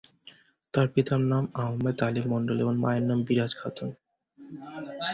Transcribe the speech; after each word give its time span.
তার 0.73 0.87
পিতার 0.93 1.21
নাম 1.31 1.43
আহমেদ 1.61 1.97
আলী 2.07 2.21
মন্ডল 2.31 2.57
এবং 2.59 2.75
মায়ের 2.83 3.05
নাম 3.09 3.19
বিরাজ 3.27 3.51
খাতুন। 3.59 3.89